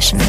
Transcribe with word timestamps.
Session. 0.00 0.20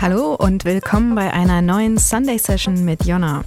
Hallo 0.00 0.34
und 0.34 0.64
willkommen 0.64 1.14
bei 1.14 1.32
einer 1.32 1.62
neuen 1.62 1.96
Sunday 1.98 2.38
Session 2.38 2.84
mit 2.84 3.04
Jonna. 3.04 3.44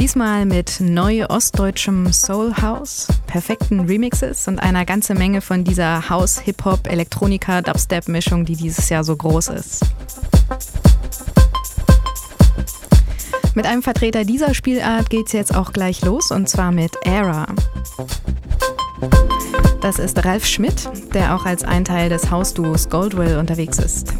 Diesmal 0.00 0.46
mit 0.46 0.80
neu 0.80 1.26
ostdeutschem 1.26 2.12
Soul 2.12 2.54
House, 2.60 3.06
perfekten 3.28 3.86
Remixes 3.86 4.48
und 4.48 4.58
einer 4.58 4.84
ganze 4.84 5.14
Menge 5.14 5.40
von 5.40 5.62
dieser 5.62 6.08
House, 6.08 6.40
Hip-Hop, 6.40 6.88
Elektronika, 6.88 7.62
Dubstep-Mischung, 7.62 8.44
die 8.44 8.56
dieses 8.56 8.88
Jahr 8.88 9.04
so 9.04 9.16
groß 9.16 9.48
ist. 9.48 9.84
Mit 13.56 13.64
einem 13.64 13.82
Vertreter 13.82 14.24
dieser 14.26 14.52
Spielart 14.52 15.08
geht's 15.08 15.32
jetzt 15.32 15.54
auch 15.56 15.72
gleich 15.72 16.04
los 16.04 16.30
und 16.30 16.46
zwar 16.46 16.72
mit 16.72 16.92
Era. 17.06 17.46
Das 19.80 19.98
ist 19.98 20.22
Ralf 20.26 20.44
Schmidt, 20.44 20.90
der 21.14 21.34
auch 21.34 21.46
als 21.46 21.64
ein 21.64 21.82
Teil 21.82 22.10
des 22.10 22.30
Hausduos 22.30 22.90
Goldwill 22.90 23.38
unterwegs 23.38 23.78
ist. 23.78 24.12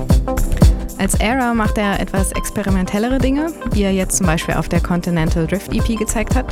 Als 0.97 1.21
Era 1.21 1.53
macht 1.53 1.77
er 1.77 2.01
etwas 2.01 2.33
experimentellere 2.33 3.19
Dinge, 3.19 3.53
wie 3.73 3.83
er 3.83 3.93
jetzt 3.93 4.17
zum 4.17 4.27
Beispiel 4.27 4.55
auf 4.55 4.71
der 4.71 4.81
Continental 4.81 5.47
Drift 5.47 5.71
EP 5.71 5.99
gezeigt 5.99 6.35
hat. 6.35 6.47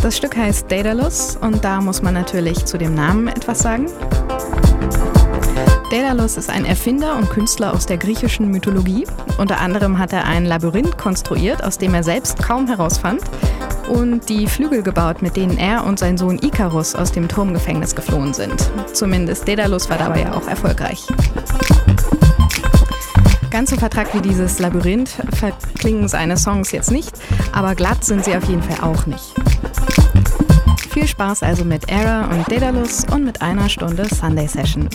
Das 0.00 0.16
Stück 0.16 0.38
heißt 0.38 0.72
Daedalus 0.72 1.36
und 1.36 1.62
da 1.62 1.82
muss 1.82 2.00
man 2.00 2.14
natürlich 2.14 2.64
zu 2.64 2.78
dem 2.78 2.94
Namen 2.94 3.28
etwas 3.28 3.58
sagen. 3.58 3.88
Daedalus 5.90 6.36
ist 6.36 6.48
ein 6.48 6.64
Erfinder 6.64 7.16
und 7.16 7.30
Künstler 7.30 7.74
aus 7.74 7.84
der 7.84 7.96
griechischen 7.96 8.48
Mythologie. 8.48 9.08
Unter 9.38 9.58
anderem 9.58 9.98
hat 9.98 10.12
er 10.12 10.24
ein 10.24 10.46
Labyrinth 10.46 10.96
konstruiert, 10.96 11.64
aus 11.64 11.78
dem 11.78 11.94
er 11.94 12.04
selbst 12.04 12.40
kaum 12.40 12.68
herausfand, 12.68 13.20
und 13.88 14.28
die 14.28 14.46
Flügel 14.46 14.84
gebaut, 14.84 15.20
mit 15.20 15.36
denen 15.36 15.58
er 15.58 15.84
und 15.84 15.98
sein 15.98 16.16
Sohn 16.16 16.38
Icarus 16.38 16.94
aus 16.94 17.10
dem 17.10 17.26
Turmgefängnis 17.26 17.96
geflohen 17.96 18.32
sind. 18.32 18.70
Zumindest 18.92 19.48
Daedalus 19.48 19.90
war 19.90 19.98
dabei 19.98 20.22
ja 20.22 20.32
auch 20.32 20.46
erfolgreich. 20.46 21.08
Ganz 23.50 23.70
so 23.70 23.76
vertrackt 23.76 24.14
wie 24.14 24.20
dieses 24.20 24.60
Labyrinth 24.60 25.10
verklingen 25.32 26.06
seine 26.06 26.36
Songs 26.36 26.70
jetzt 26.70 26.92
nicht, 26.92 27.10
aber 27.50 27.74
glatt 27.74 28.04
sind 28.04 28.24
sie 28.24 28.36
auf 28.36 28.44
jeden 28.44 28.62
Fall 28.62 28.88
auch 28.88 29.06
nicht. 29.06 29.34
Viel 30.90 31.06
Spaß 31.06 31.44
also 31.44 31.64
mit 31.64 31.88
Era 31.88 32.24
und 32.24 32.50
Daedalus 32.50 33.04
und 33.12 33.24
mit 33.24 33.40
einer 33.40 33.68
Stunde 33.68 34.06
Sunday 34.12 34.48
Session. 34.48 34.88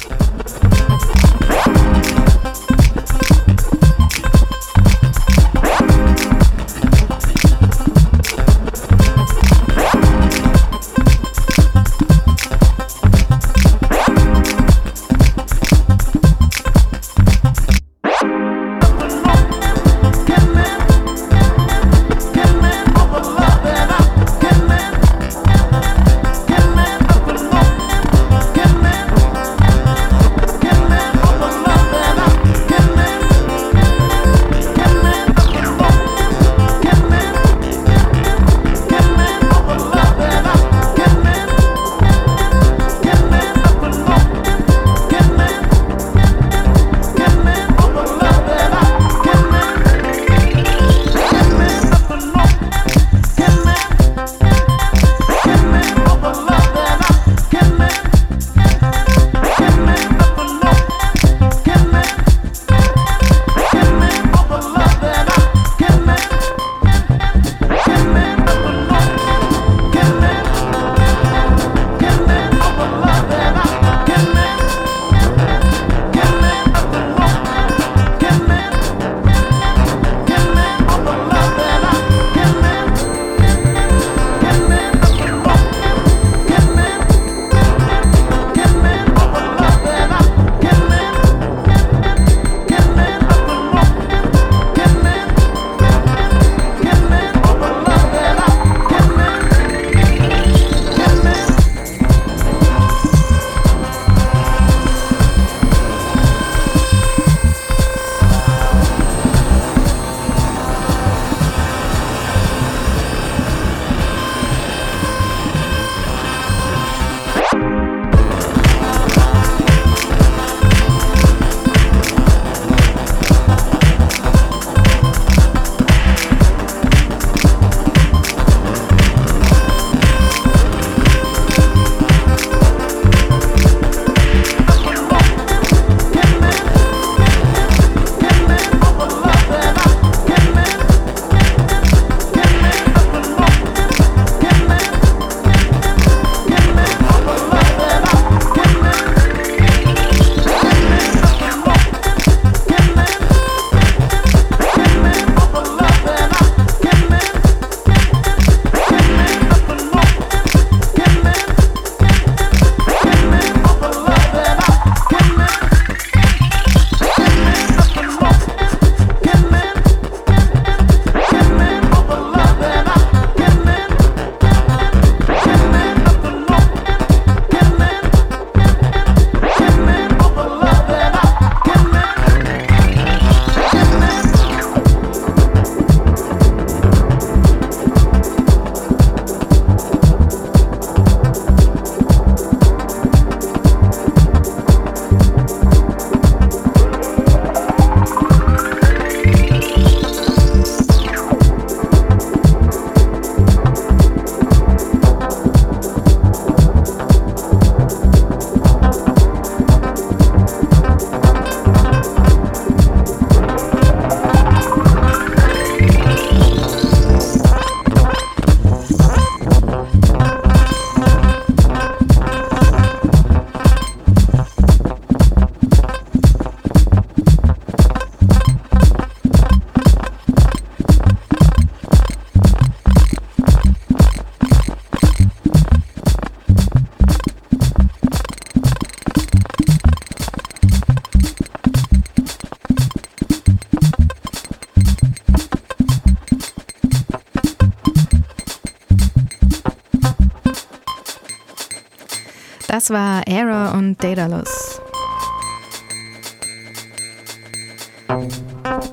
Das 252.75 252.89
war 252.89 253.25
Era 253.25 253.71
und 253.71 254.03
Daedalus. 254.03 254.81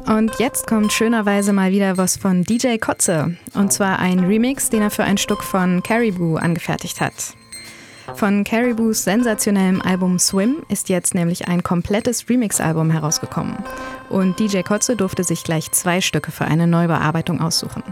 Und 0.06 0.38
jetzt 0.38 0.68
kommt 0.68 0.92
schönerweise 0.92 1.52
mal 1.52 1.72
wieder 1.72 1.96
was 1.96 2.16
von 2.16 2.44
DJ 2.44 2.76
Kotze. 2.76 3.36
Und 3.54 3.72
zwar 3.72 3.98
ein 3.98 4.20
Remix, 4.20 4.70
den 4.70 4.82
er 4.82 4.90
für 4.92 5.02
ein 5.02 5.18
Stück 5.18 5.42
von 5.42 5.82
Caribou 5.82 6.36
angefertigt 6.36 7.00
hat. 7.00 7.34
Von 8.14 8.44
Caribous 8.44 9.02
sensationellem 9.02 9.82
Album 9.82 10.20
Swim 10.20 10.62
ist 10.68 10.88
jetzt 10.88 11.16
nämlich 11.16 11.48
ein 11.48 11.64
komplettes 11.64 12.28
Remix-Album 12.28 12.88
herausgekommen. 12.88 13.56
Und 14.08 14.38
DJ 14.38 14.60
Kotze 14.60 14.94
durfte 14.94 15.24
sich 15.24 15.42
gleich 15.42 15.72
zwei 15.72 16.00
Stücke 16.00 16.30
für 16.30 16.44
eine 16.44 16.68
Neubearbeitung 16.68 17.40
aussuchen. 17.40 17.82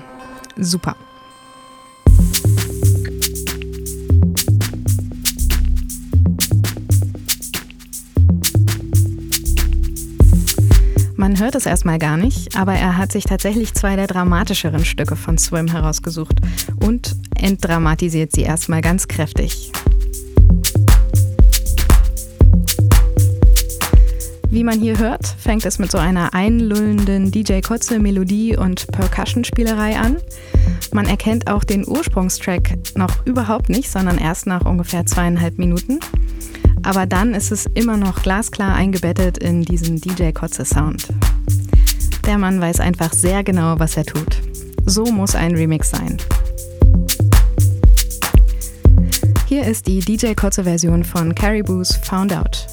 Super. 0.56 0.94
Hört 11.40 11.54
es 11.54 11.66
erstmal 11.66 11.98
gar 11.98 12.16
nicht, 12.16 12.56
aber 12.56 12.74
er 12.74 12.96
hat 12.96 13.12
sich 13.12 13.24
tatsächlich 13.24 13.74
zwei 13.74 13.96
der 13.96 14.06
dramatischeren 14.06 14.84
Stücke 14.84 15.16
von 15.16 15.38
Swim 15.38 15.66
herausgesucht 15.66 16.40
und 16.84 17.16
entdramatisiert 17.34 18.32
sie 18.32 18.42
erstmal 18.42 18.80
ganz 18.80 19.08
kräftig. 19.08 19.72
Wie 24.50 24.64
man 24.64 24.80
hier 24.80 24.98
hört, 24.98 25.26
fängt 25.26 25.64
es 25.64 25.78
mit 25.78 25.90
so 25.90 25.98
einer 25.98 26.34
einlullenden 26.34 27.30
DJ 27.30 27.60
Kotze 27.60 28.00
Melodie 28.00 28.56
und 28.56 28.88
Percussion-Spielerei 28.88 29.96
an. 29.96 30.16
Man 30.92 31.06
erkennt 31.06 31.48
auch 31.48 31.64
den 31.64 31.86
Ursprungstrack 31.86 32.96
noch 32.96 33.24
überhaupt 33.24 33.68
nicht, 33.68 33.90
sondern 33.90 34.18
erst 34.18 34.46
nach 34.46 34.64
ungefähr 34.64 35.06
zweieinhalb 35.06 35.58
Minuten. 35.58 36.00
Aber 36.82 37.06
dann 37.06 37.34
ist 37.34 37.52
es 37.52 37.66
immer 37.74 37.96
noch 37.96 38.22
glasklar 38.22 38.74
eingebettet 38.74 39.38
in 39.38 39.62
diesen 39.62 40.00
DJ 40.00 40.30
Kotze 40.32 40.64
Sound. 40.64 41.08
Der 42.26 42.38
Mann 42.38 42.60
weiß 42.60 42.80
einfach 42.80 43.12
sehr 43.12 43.44
genau, 43.44 43.78
was 43.78 43.96
er 43.96 44.04
tut. 44.04 44.36
So 44.86 45.04
muss 45.04 45.34
ein 45.34 45.54
Remix 45.54 45.90
sein. 45.90 46.16
Hier 49.46 49.64
ist 49.64 49.86
die 49.86 50.00
DJ 50.00 50.34
Kotze 50.34 50.64
Version 50.64 51.04
von 51.04 51.34
Caribou's 51.34 51.96
Found 52.04 52.32
Out. 52.32 52.66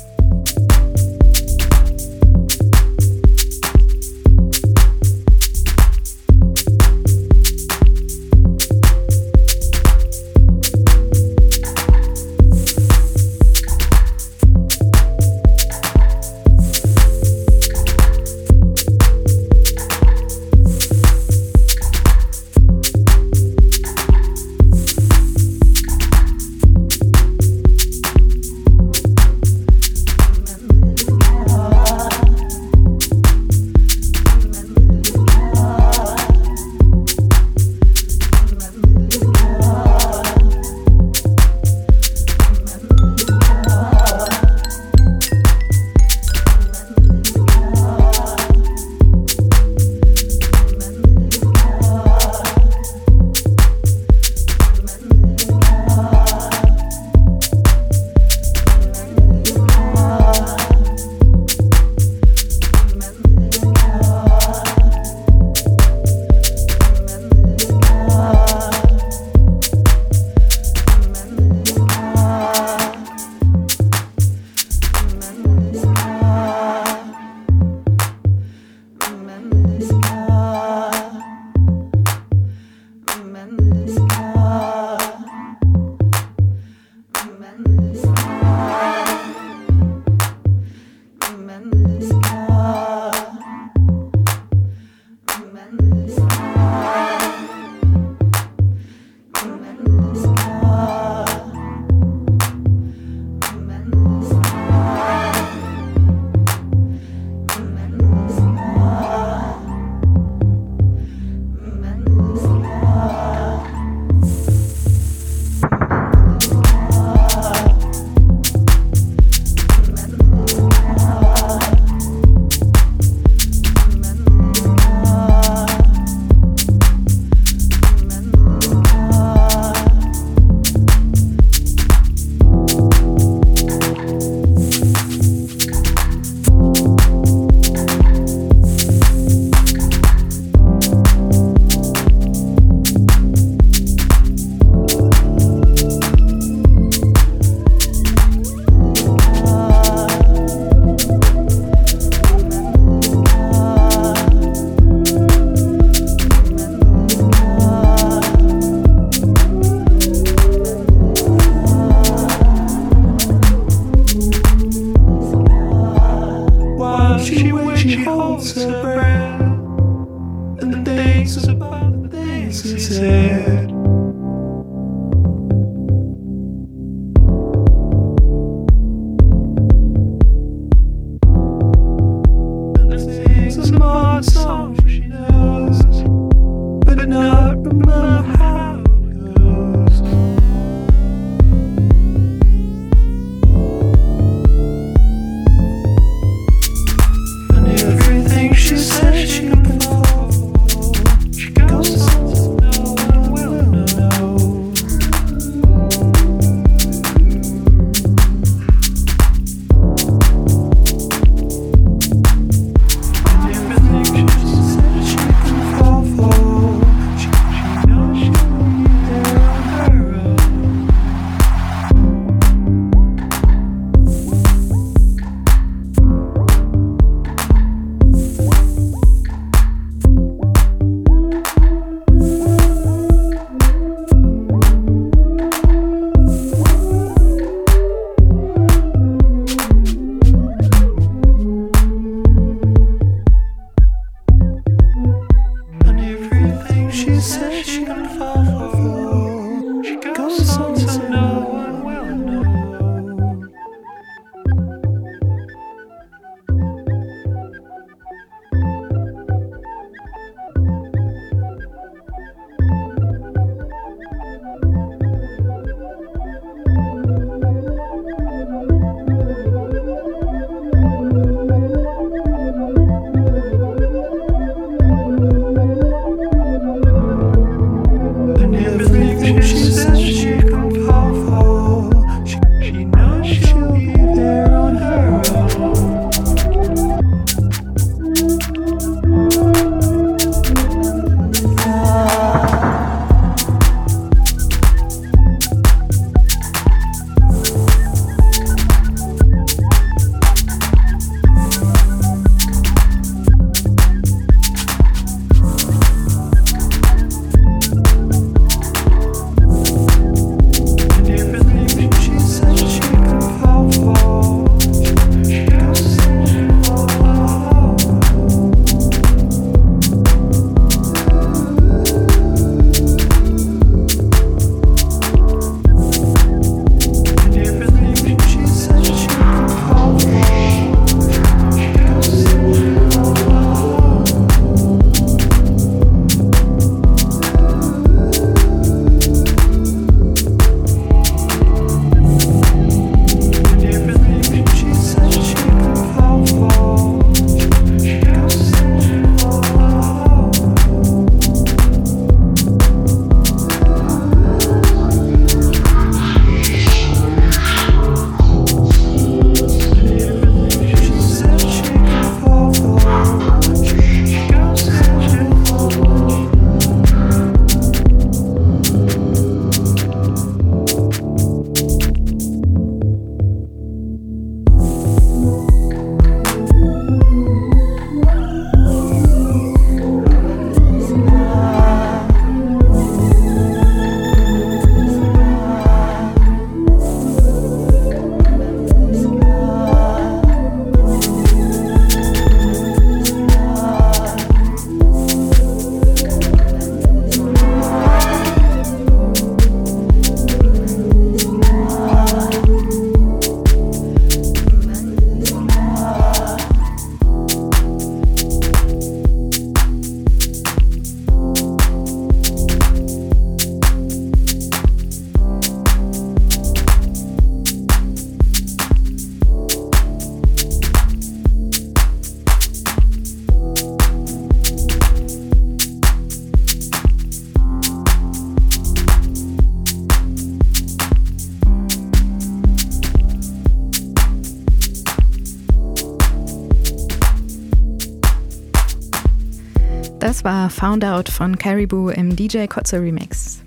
Found 440.59 440.83
Out 440.83 441.09
von 441.09 441.37
Caribou 441.37 441.89
im 441.89 442.15
DJ 442.15 442.47
Kotze 442.47 442.81
Remix. 442.81 443.43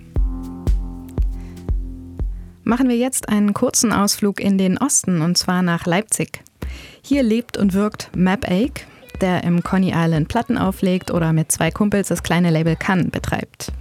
Machen 2.62 2.88
wir 2.88 2.96
jetzt 2.96 3.28
einen 3.28 3.52
kurzen 3.52 3.92
Ausflug 3.92 4.38
in 4.38 4.58
den 4.58 4.78
Osten 4.78 5.20
und 5.20 5.36
zwar 5.36 5.62
nach 5.62 5.86
Leipzig. 5.86 6.44
Hier 7.02 7.24
lebt 7.24 7.56
und 7.56 7.74
wirkt 7.74 8.12
Map 8.14 8.48
Ake, 8.48 8.82
der 9.20 9.42
im 9.42 9.64
Coney 9.64 9.92
Island 9.92 10.28
Platten 10.28 10.56
auflegt 10.56 11.10
oder 11.10 11.32
mit 11.32 11.50
zwei 11.50 11.72
Kumpels 11.72 12.06
das 12.06 12.22
kleine 12.22 12.50
Label 12.50 12.76
Kann 12.76 13.10
betreibt. 13.10 13.72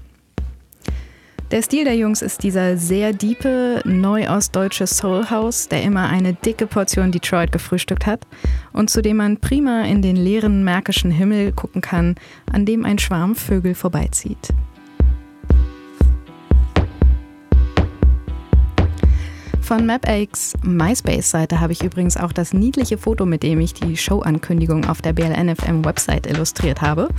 Der 1.52 1.64
Stil 1.64 1.84
der 1.84 1.96
Jungs 1.96 2.22
ist 2.22 2.44
dieser 2.44 2.78
sehr 2.78 3.12
diepe, 3.12 3.82
neuostdeutsche 3.84 4.86
Soul 4.86 5.32
House, 5.32 5.68
der 5.68 5.82
immer 5.82 6.08
eine 6.08 6.34
dicke 6.34 6.68
Portion 6.68 7.12
Detroit 7.12 7.52
gefrühstückt 7.52 8.06
hat 8.06 8.28
und 8.72 8.92
zu 8.92 9.02
dem 9.02 9.18
man 9.18 9.38
prima 9.38 9.82
in 9.82 10.04
den 10.04 10.16
leeren 10.16 10.64
märkischen 10.64 11.10
Himmel 11.10 11.52
gucken 11.52 11.82
kann, 11.82 12.14
an 12.54 12.68
dem 12.68 12.86
ein 12.86 13.00
Schwarm 13.00 13.36
Vögel 13.36 13.74
vorbeizieht. 13.74 14.54
Von 19.60 19.88
MapAches 19.88 20.54
MySpace-Seite 20.62 21.60
habe 21.60 21.74
ich 21.74 21.84
übrigens 21.84 22.16
auch 22.16 22.32
das 22.32 22.54
niedliche 22.54 23.00
Foto, 23.00 23.26
mit 23.26 23.42
dem 23.42 23.60
ich 23.60 23.74
die 23.74 23.98
Showankündigung 23.98 24.86
auf 24.86 25.02
der 25.02 25.14
BLNFM-Website 25.14 26.28
illustriert 26.28 26.82
habe. 26.82 27.10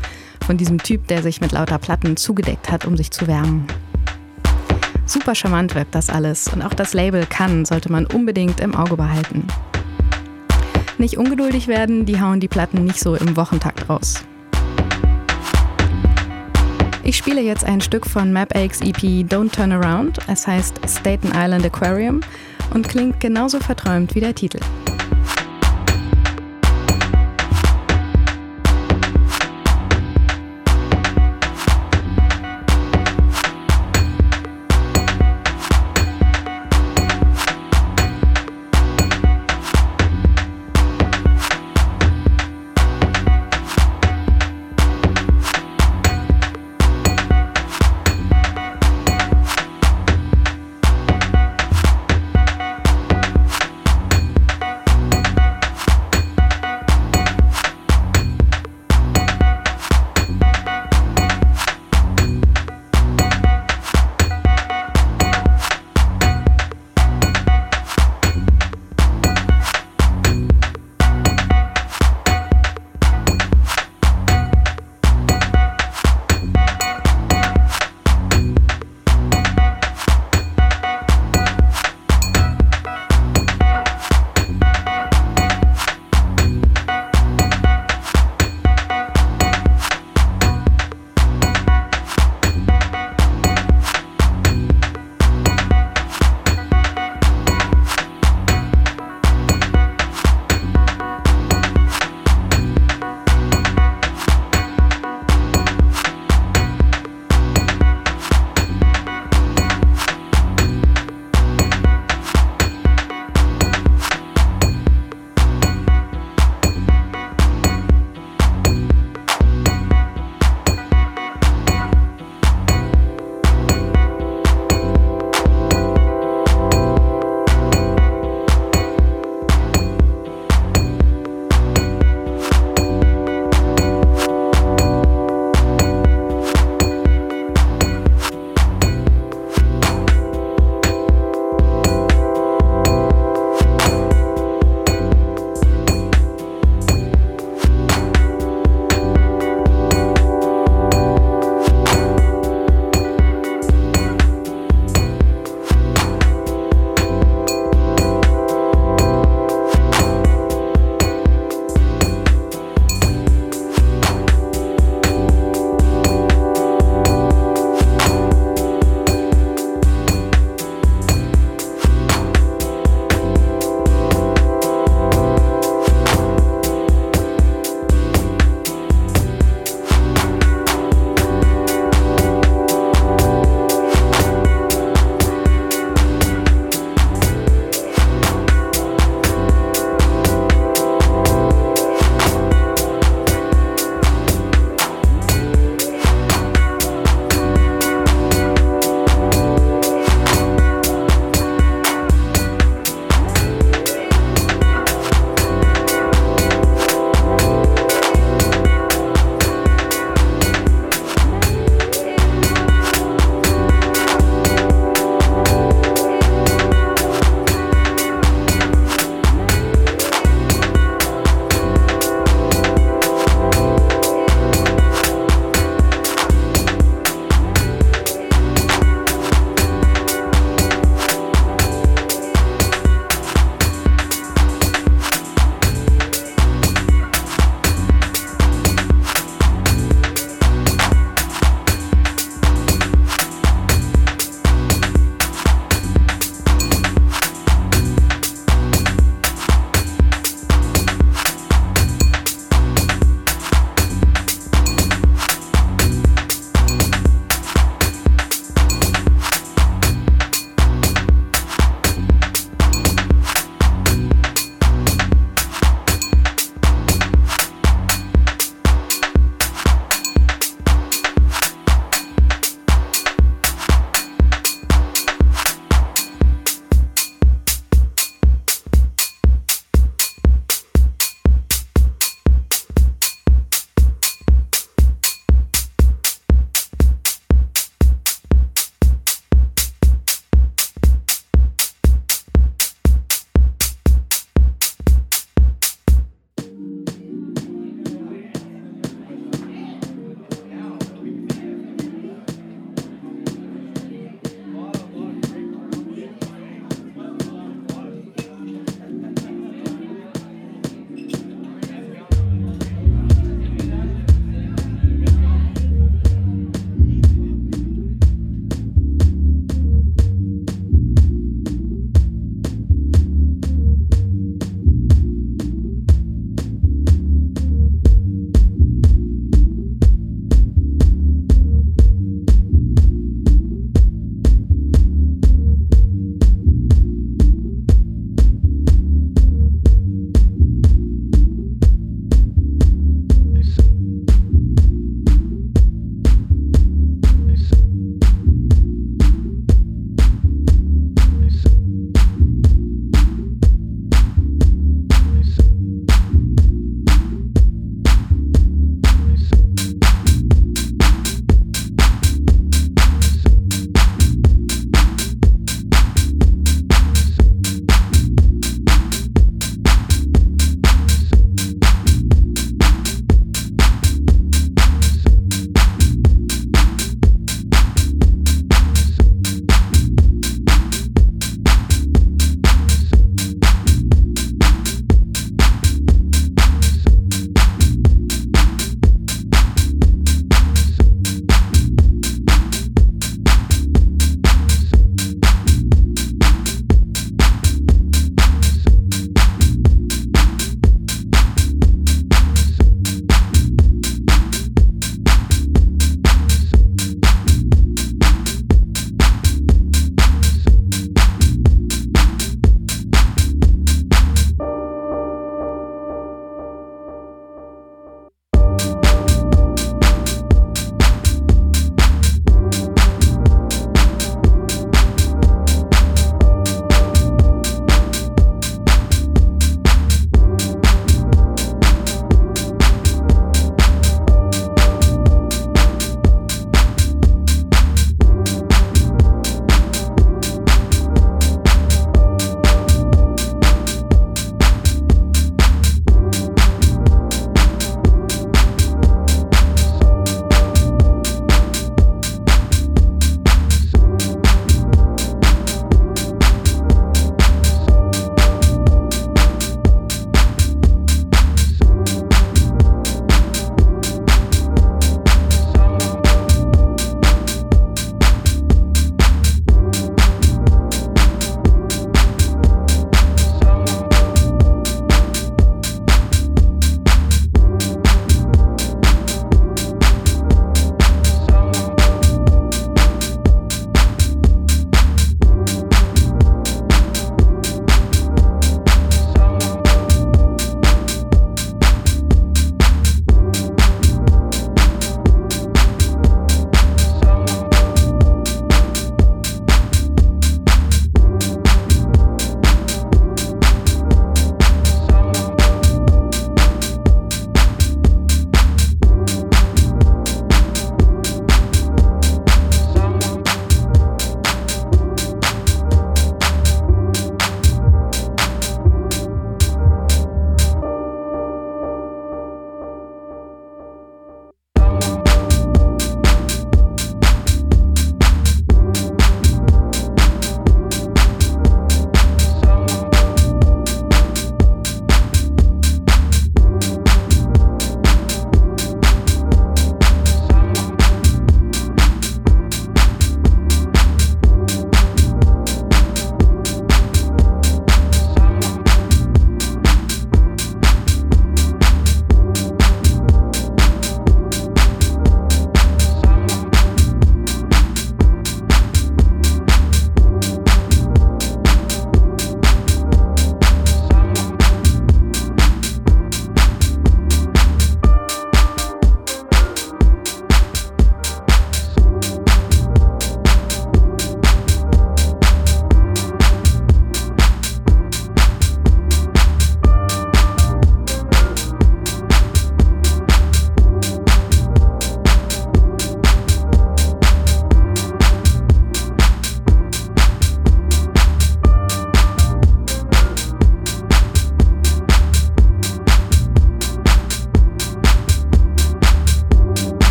Von 0.46 0.56
diesem 0.56 0.78
Typ, 0.78 1.08
der 1.08 1.22
sich 1.22 1.40
mit 1.40 1.50
lauter 1.50 1.78
Platten 1.78 2.16
zugedeckt 2.16 2.70
hat, 2.70 2.84
um 2.86 2.96
sich 2.96 3.10
zu 3.10 3.26
wärmen. 3.26 3.66
Super 5.10 5.34
charmant 5.34 5.74
wirkt 5.74 5.96
das 5.96 6.08
alles 6.08 6.46
und 6.46 6.62
auch 6.62 6.72
das 6.72 6.94
Label 6.94 7.26
kann 7.26 7.64
sollte 7.64 7.90
man 7.90 8.06
unbedingt 8.06 8.60
im 8.60 8.76
Auge 8.76 8.96
behalten. 8.96 9.44
Nicht 10.98 11.18
ungeduldig 11.18 11.66
werden, 11.66 12.06
die 12.06 12.20
hauen 12.20 12.38
die 12.38 12.46
Platten 12.46 12.84
nicht 12.84 13.00
so 13.00 13.16
im 13.16 13.36
Wochentakt 13.36 13.88
raus. 13.88 14.22
Ich 17.02 17.16
spiele 17.16 17.40
jetzt 17.40 17.64
ein 17.64 17.80
Stück 17.80 18.06
von 18.06 18.32
MapAches 18.32 18.82
EP 18.82 19.26
Don't 19.28 19.50
Turn 19.50 19.72
Around, 19.72 20.20
es 20.28 20.46
heißt 20.46 20.78
Staten 20.88 21.32
Island 21.34 21.66
Aquarium 21.66 22.20
und 22.72 22.86
klingt 22.86 23.18
genauso 23.18 23.58
verträumt 23.58 24.14
wie 24.14 24.20
der 24.20 24.36
Titel. 24.36 24.60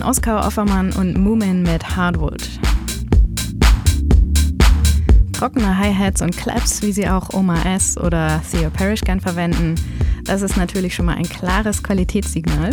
Waren 0.00 0.08
Oskar 0.08 0.46
Offermann 0.46 0.92
und 0.92 1.18
Moomin 1.18 1.62
mit 1.62 1.96
Hardwood. 1.96 2.42
Trockene 5.32 5.76
Hi-Hats 5.76 6.22
und 6.22 6.36
Claps, 6.36 6.82
wie 6.82 6.92
sie 6.92 7.08
auch 7.08 7.32
Oma 7.32 7.62
S. 7.62 7.98
oder 7.98 8.42
Theo 8.50 8.70
Parrish 8.70 9.02
gern 9.02 9.20
verwenden, 9.20 9.74
das 10.24 10.42
ist 10.42 10.56
natürlich 10.56 10.94
schon 10.94 11.06
mal 11.06 11.16
ein 11.16 11.28
klares 11.28 11.82
Qualitätssignal. 11.82 12.70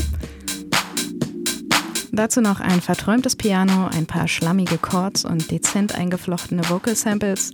Dazu 2.12 2.42
noch 2.42 2.60
ein 2.60 2.82
verträumtes 2.82 3.36
Piano, 3.36 3.88
ein 3.88 4.06
paar 4.06 4.28
schlammige 4.28 4.78
Chords 4.78 5.26
und 5.26 5.52
dezent 5.52 5.96
eingeflochtene 5.96 6.70
Vocal 6.70 6.96
Samples. 6.96 7.52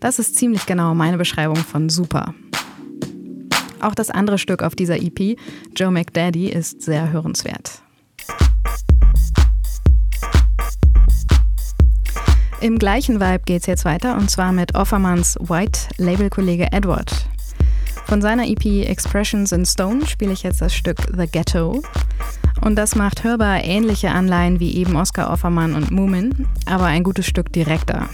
Das 0.00 0.18
ist 0.18 0.36
ziemlich 0.36 0.66
genau 0.66 0.94
meine 0.94 1.18
Beschreibung 1.18 1.56
von 1.56 1.88
super. 1.88 2.34
Auch 3.80 3.94
das 3.94 4.10
andere 4.10 4.38
Stück 4.38 4.62
auf 4.62 4.74
dieser 4.74 4.96
EP, 4.96 5.38
Joe 5.76 5.90
McDaddy, 5.90 6.48
ist 6.48 6.82
sehr 6.82 7.10
hörenswert. 7.10 7.73
Im 12.64 12.78
gleichen 12.78 13.20
Vibe 13.20 13.42
geht's 13.44 13.66
jetzt 13.66 13.84
weiter 13.84 14.16
und 14.16 14.30
zwar 14.30 14.50
mit 14.50 14.74
Offermanns 14.74 15.36
White-Label-Kollege 15.38 16.72
Edward. 16.72 17.28
Von 18.06 18.22
seiner 18.22 18.46
EP 18.46 18.88
Expressions 18.88 19.52
in 19.52 19.66
Stone 19.66 20.06
spiele 20.06 20.32
ich 20.32 20.44
jetzt 20.44 20.62
das 20.62 20.74
Stück 20.74 20.96
The 21.14 21.26
Ghetto. 21.26 21.82
Und 22.62 22.76
das 22.76 22.94
macht 22.94 23.22
hörbar 23.22 23.62
ähnliche 23.62 24.12
Anleihen 24.12 24.60
wie 24.60 24.76
eben 24.76 24.96
Oscar 24.96 25.30
Offermann 25.30 25.74
und 25.74 25.90
Moomin, 25.90 26.46
aber 26.64 26.86
ein 26.86 27.02
gutes 27.02 27.26
Stück 27.26 27.52
direkter. 27.52 28.08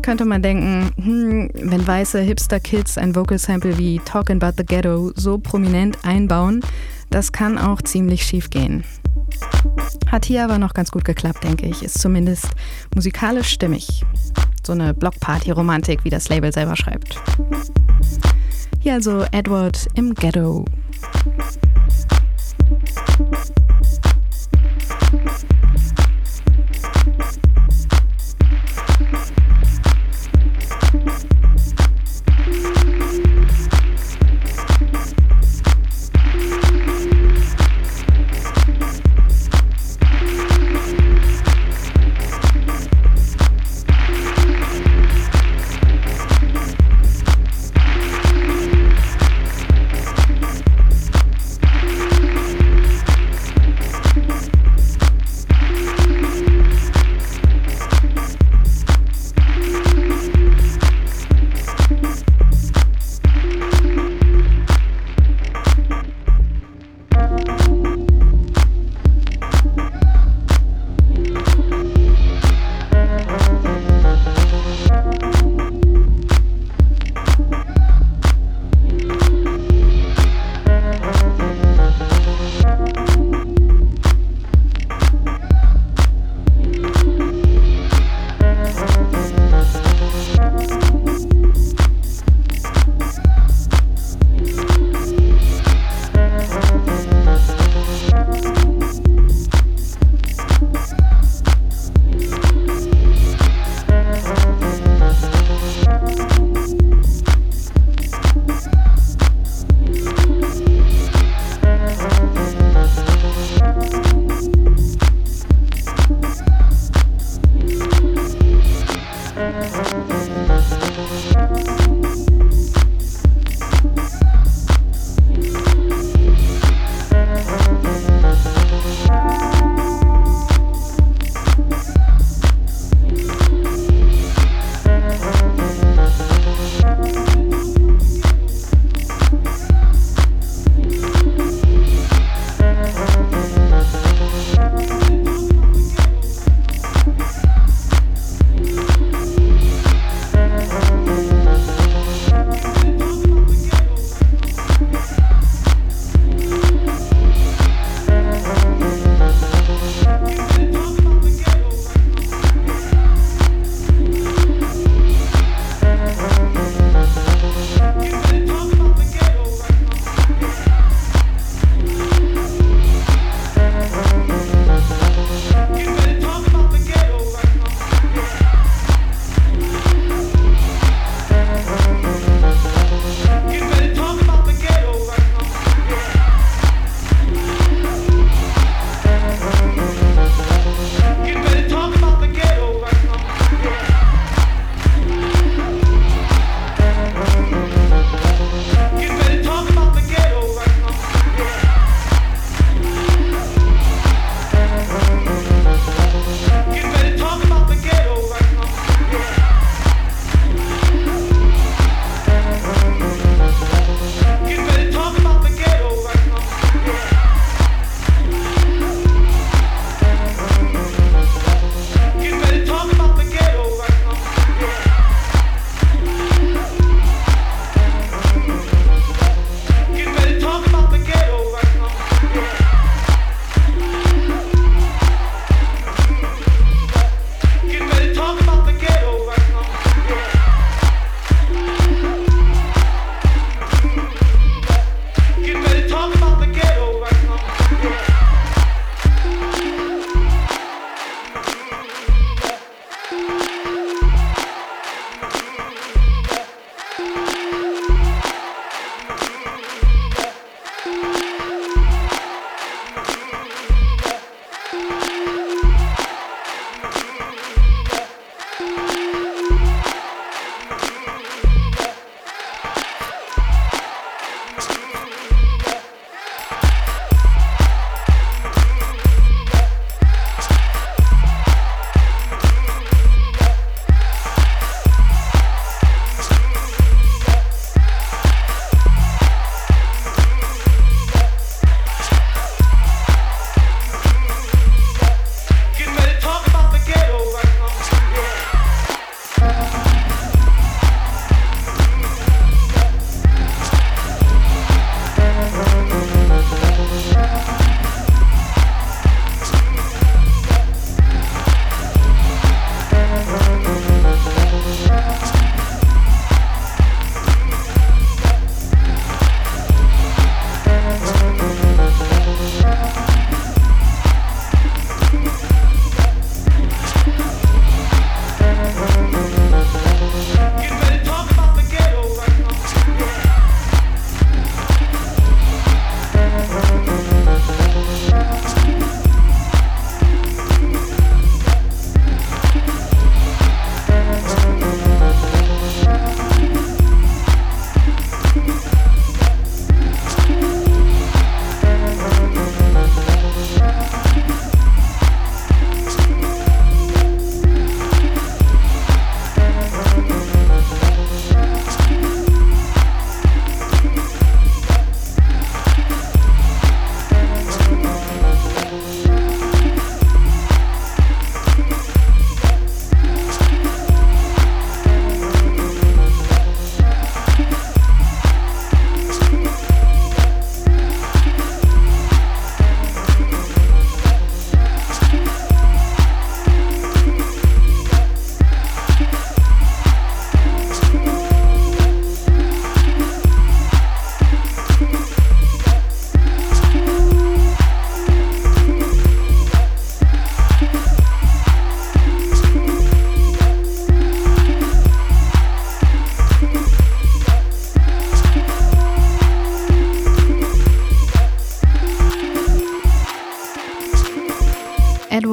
Könnte 0.00 0.24
man 0.24 0.40
denken, 0.40 0.90
hm, 0.96 1.50
wenn 1.52 1.86
weiße 1.86 2.20
Hipster-Kids 2.22 2.96
ein 2.96 3.14
Vocal-Sample 3.14 3.76
wie 3.76 4.00
Talking 4.06 4.42
About 4.42 4.54
the 4.56 4.64
Ghetto 4.64 5.12
so 5.16 5.36
prominent 5.36 5.98
einbauen, 6.02 6.62
das 7.10 7.30
kann 7.30 7.58
auch 7.58 7.82
ziemlich 7.82 8.22
schief 8.22 8.48
gehen. 8.48 8.84
Hat 10.10 10.24
hier 10.24 10.44
aber 10.44 10.58
noch 10.58 10.74
ganz 10.74 10.90
gut 10.90 11.04
geklappt, 11.04 11.44
denke 11.44 11.66
ich. 11.66 11.82
Ist 11.82 12.00
zumindest 12.00 12.48
musikalisch 12.94 13.48
stimmig. 13.48 14.04
So 14.66 14.72
eine 14.72 14.92
Blockparty-Romantik, 14.94 16.04
wie 16.04 16.10
das 16.10 16.28
Label 16.28 16.52
selber 16.52 16.76
schreibt. 16.76 17.16
Hier 18.80 18.94
also 18.94 19.24
Edward 19.30 19.88
im 19.94 20.14
Ghetto. 20.14 20.64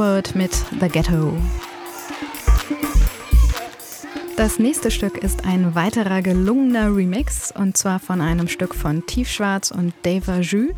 Edward 0.07 0.35
mit 0.35 0.53
The 0.79 0.87
Ghetto. 0.87 1.33
Das 4.37 4.57
nächste 4.57 4.89
Stück 4.89 5.17
ist 5.17 5.43
ein 5.43 5.75
weiterer 5.75 6.21
gelungener 6.21 6.95
Remix 6.95 7.51
und 7.51 7.75
zwar 7.75 7.99
von 7.99 8.21
einem 8.21 8.47
Stück 8.47 8.73
von 8.73 9.05
Tiefschwarz 9.05 9.69
und 9.69 9.93
Dave 10.03 10.39
Jus, 10.39 10.71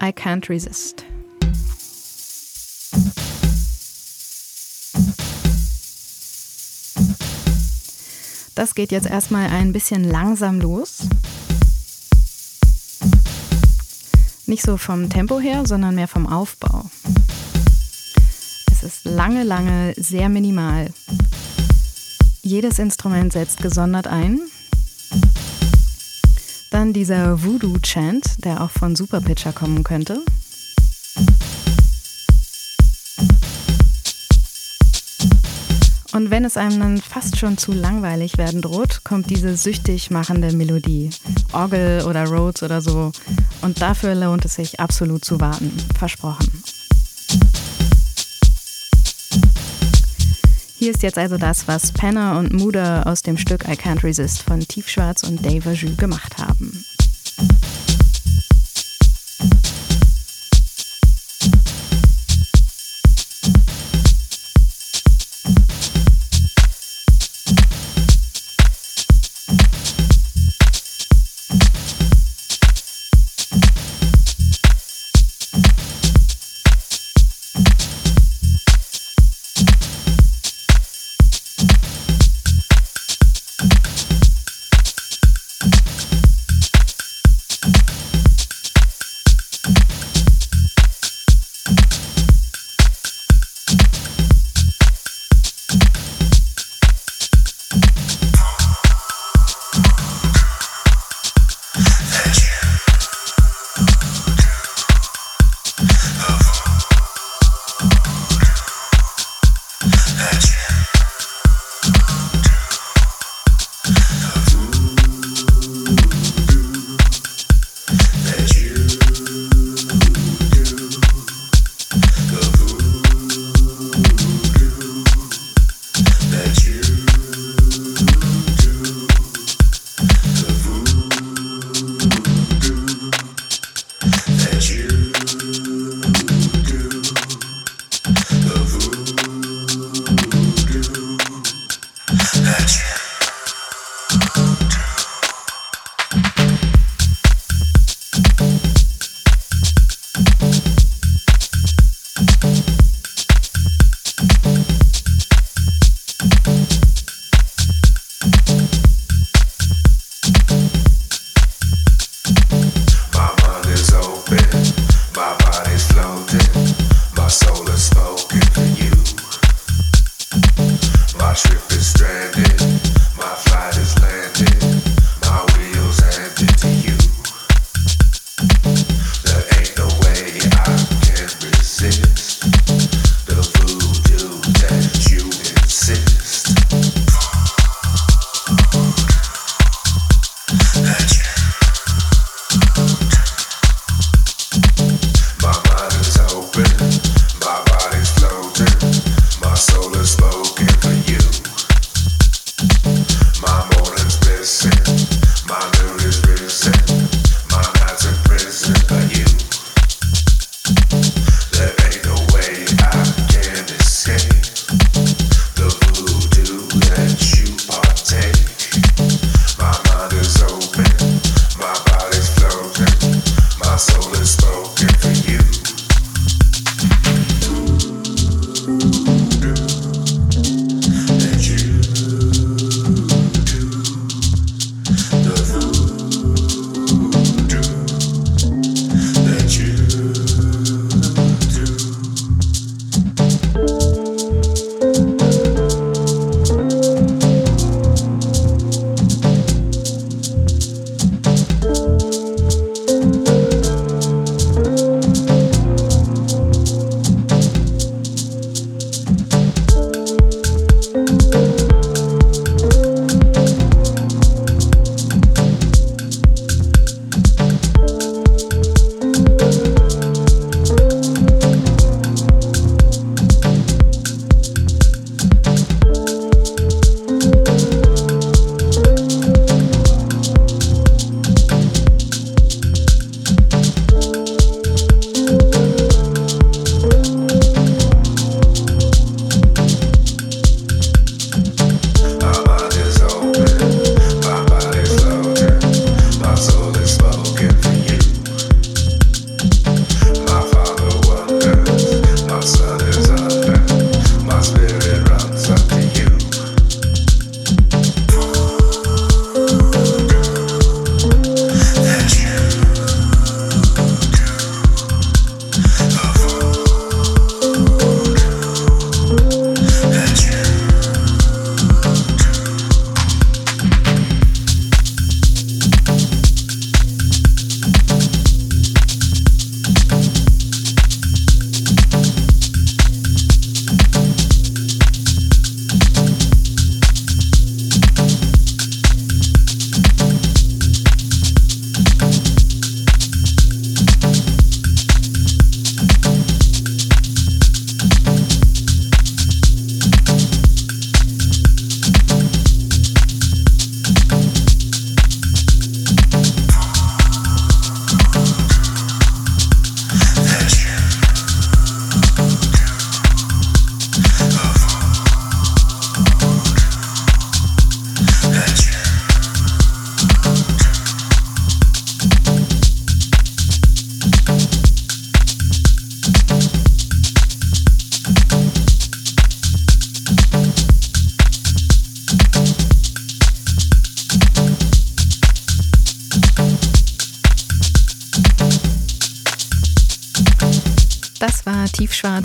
I 0.00 0.10
Can't 0.10 0.48
Resist. 0.48 1.04
Das 8.54 8.76
geht 8.76 8.92
jetzt 8.92 9.10
erstmal 9.10 9.48
ein 9.48 9.72
bisschen 9.72 10.04
langsam 10.04 10.60
los. 10.60 10.98
Nicht 14.46 14.62
so 14.62 14.76
vom 14.76 15.08
Tempo 15.08 15.40
her, 15.40 15.66
sondern 15.66 15.96
mehr 15.96 16.06
vom 16.06 16.28
Aufbau. 16.28 16.88
Ist 18.84 19.06
lange, 19.06 19.44
lange 19.44 19.94
sehr 19.96 20.28
minimal. 20.28 20.92
Jedes 22.42 22.78
Instrument 22.78 23.32
setzt 23.32 23.62
gesondert 23.62 24.06
ein. 24.06 24.40
Dann 26.70 26.92
dieser 26.92 27.42
Voodoo-Chant, 27.42 28.44
der 28.44 28.60
auch 28.60 28.70
von 28.70 28.94
Superpitcher 28.94 29.54
kommen 29.54 29.84
könnte. 29.84 30.22
Und 36.12 36.30
wenn 36.30 36.44
es 36.44 36.58
einem 36.58 36.78
dann 36.78 36.98
fast 36.98 37.38
schon 37.38 37.56
zu 37.56 37.72
langweilig 37.72 38.36
werden 38.36 38.60
droht, 38.60 39.02
kommt 39.02 39.30
diese 39.30 39.56
süchtig 39.56 40.10
machende 40.10 40.54
Melodie. 40.54 41.08
Orgel 41.52 42.04
oder 42.04 42.26
Rhodes 42.26 42.62
oder 42.62 42.82
so. 42.82 43.12
Und 43.62 43.80
dafür 43.80 44.14
lohnt 44.14 44.44
es 44.44 44.56
sich 44.56 44.78
absolut 44.78 45.24
zu 45.24 45.40
warten. 45.40 45.72
Versprochen. 45.98 46.62
Hier 50.84 50.92
ist 50.92 51.02
jetzt 51.02 51.16
also 51.16 51.38
das, 51.38 51.66
was 51.66 51.92
Penner 51.92 52.38
und 52.38 52.52
Muda 52.52 53.04
aus 53.04 53.22
dem 53.22 53.38
Stück 53.38 53.64
I 53.66 53.72
Can't 53.72 54.04
Resist 54.04 54.42
von 54.42 54.60
Tiefschwarz 54.60 55.22
und 55.22 55.42
Dave 55.42 55.70
Ajou 55.70 55.96
gemacht 55.96 56.36
haben. 56.36 56.84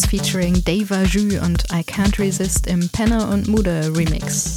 Featuring 0.09 0.63
Dava 0.63 1.03
Ju 1.03 1.39
und 1.39 1.65
I 1.71 1.83
Can't 1.83 2.17
Resist 2.17 2.65
im 2.65 2.89
Penner 2.89 3.29
und 3.29 3.47
Mude 3.47 3.95
Remix. 3.95 4.55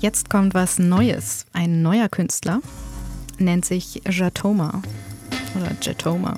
Jetzt 0.00 0.28
kommt 0.28 0.52
was 0.52 0.78
Neues. 0.78 1.46
Ein 1.54 1.80
neuer 1.80 2.10
Künstler 2.10 2.60
nennt 3.38 3.64
sich 3.64 4.02
Jatoma 4.10 4.82
oder 5.54 5.74
Jatoma. 5.80 6.36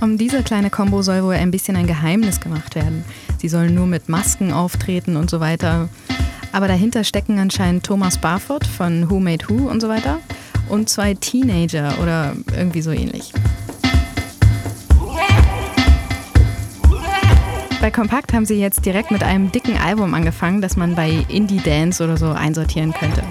Um 0.00 0.18
diese 0.18 0.42
kleine 0.42 0.68
Combo 0.68 1.02
soll 1.02 1.24
wohl 1.24 1.34
ein 1.34 1.50
bisschen 1.50 1.74
ein 1.74 1.86
Geheimnis 1.86 2.40
gemacht 2.40 2.74
werden. 2.74 3.04
Sie 3.38 3.48
sollen 3.48 3.74
nur 3.74 3.86
mit 3.86 4.08
Masken 4.08 4.52
auftreten 4.52 5.16
und 5.16 5.30
so 5.30 5.40
weiter. 5.40 5.88
Aber 6.52 6.68
dahinter 6.68 7.02
stecken 7.02 7.38
anscheinend 7.38 7.84
Thomas 7.84 8.18
Barford 8.18 8.66
von 8.66 9.10
Who 9.10 9.20
Made 9.20 9.48
Who 9.48 9.68
und 9.68 9.80
so 9.80 9.88
weiter 9.88 10.18
und 10.68 10.88
zwei 10.88 11.14
Teenager 11.14 11.94
oder 12.02 12.34
irgendwie 12.56 12.82
so 12.82 12.90
ähnlich. 12.90 13.32
Bei 17.80 17.90
Kompakt 17.90 18.32
haben 18.32 18.46
sie 18.46 18.58
jetzt 18.58 18.84
direkt 18.84 19.10
mit 19.10 19.22
einem 19.22 19.52
dicken 19.52 19.76
Album 19.78 20.12
angefangen, 20.14 20.60
das 20.60 20.76
man 20.76 20.94
bei 20.94 21.24
Indie 21.28 21.60
Dance 21.62 22.02
oder 22.02 22.16
so 22.16 22.30
einsortieren 22.30 22.92
könnte. 22.92 23.22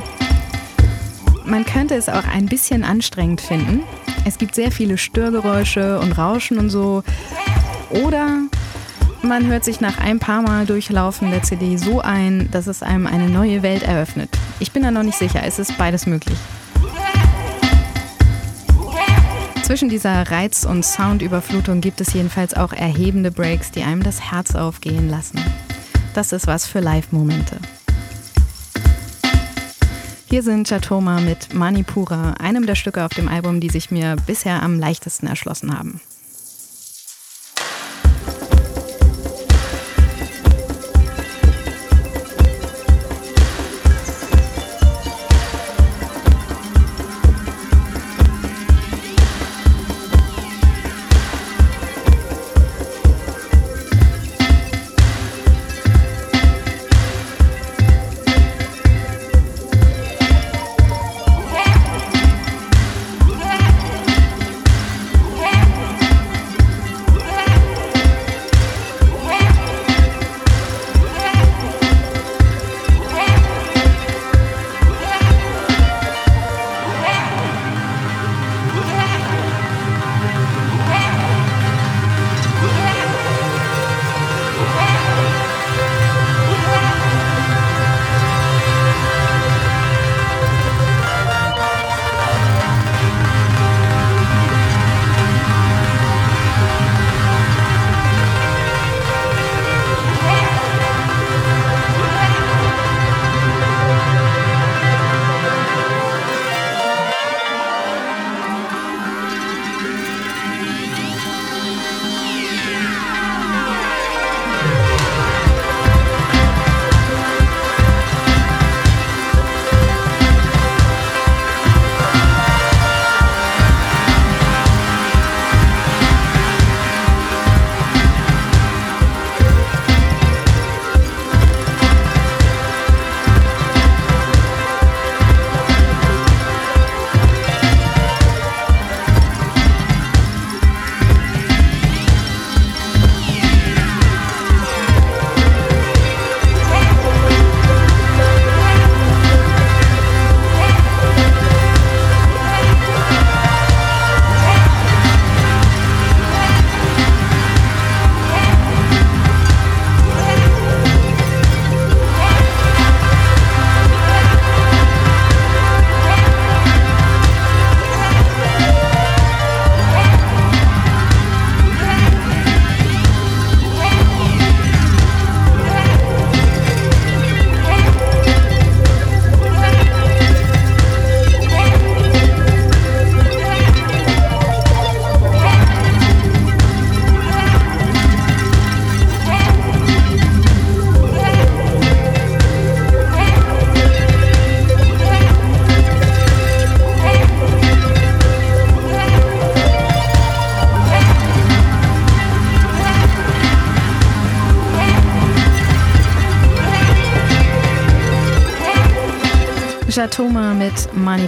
Man 1.45 1.63
könnte 1.63 1.93
es 1.95 2.09
auch 2.09 2.25
ein 2.27 2.47
bisschen 2.47 2.83
anstrengend 2.83 3.39
finden. 3.39 3.83
Es 4.25 4.39
gibt 4.39 4.55
sehr 4.55 4.71
viele 4.71 4.97
Störgeräusche 4.97 5.99
und 5.99 6.17
Rauschen 6.17 6.57
und 6.57 6.71
so. 6.71 7.03
Oder 7.91 8.39
man 9.21 9.45
hört 9.45 9.63
sich 9.63 9.79
nach 9.79 9.99
ein 9.99 10.19
paar 10.19 10.41
Mal 10.41 10.65
durchlaufen 10.65 11.29
der 11.29 11.43
CD 11.43 11.77
so 11.77 12.01
ein, 12.01 12.49
dass 12.51 12.65
es 12.65 12.81
einem 12.81 13.05
eine 13.05 13.29
neue 13.29 13.61
Welt 13.61 13.83
eröffnet. 13.83 14.29
Ich 14.59 14.71
bin 14.71 14.83
da 14.83 14.91
noch 14.91 15.03
nicht 15.03 15.19
sicher, 15.19 15.41
es 15.43 15.59
ist 15.59 15.77
beides 15.77 16.07
möglich. 16.07 16.37
Zwischen 19.63 19.89
dieser 19.89 20.29
Reiz- 20.29 20.63
und 20.63 20.85
Soundüberflutung 20.85 21.81
gibt 21.81 22.01
es 22.01 22.13
jedenfalls 22.13 22.53
auch 22.53 22.71
erhebende 22.71 23.31
Breaks, 23.31 23.71
die 23.71 23.83
einem 23.83 24.03
das 24.03 24.31
Herz 24.31 24.53
aufgehen 24.55 25.09
lassen. 25.09 25.39
Das 26.13 26.31
ist 26.31 26.45
was 26.47 26.67
für 26.67 26.79
Live-Momente. 26.79 27.57
Hier 30.27 30.41
sind 30.41 30.67
Chatoma 30.67 31.21
mit 31.21 31.53
Manipura, 31.53 32.33
einem 32.39 32.65
der 32.65 32.75
Stücke 32.75 33.05
auf 33.05 33.13
dem 33.13 33.27
Album, 33.27 33.59
die 33.59 33.69
sich 33.69 33.91
mir 33.91 34.15
bisher 34.25 34.63
am 34.63 34.79
leichtesten 34.79 35.27
erschlossen 35.27 35.77
haben. 35.77 36.01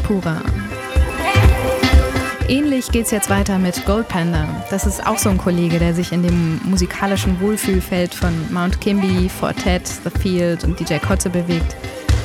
Manipura. 0.07 0.41
Ähnlich 2.47 2.91
geht's 2.91 3.11
jetzt 3.11 3.29
weiter 3.29 3.59
mit 3.59 3.85
Gold 3.85 4.07
Panda. 4.07 4.47
Das 4.69 4.85
ist 4.85 5.05
auch 5.05 5.17
so 5.17 5.29
ein 5.29 5.37
Kollege, 5.37 5.79
der 5.79 5.93
sich 5.93 6.13
in 6.13 6.23
dem 6.23 6.61
musikalischen 6.63 7.41
Wohlfühlfeld 7.41 8.13
von 8.13 8.31
Mount 8.53 8.79
Kimby, 8.79 9.27
Fortet, 9.27 9.85
The 9.85 10.09
Field 10.09 10.63
und 10.63 10.79
DJ 10.79 10.97
Kotze 10.97 11.29
bewegt. 11.29 11.75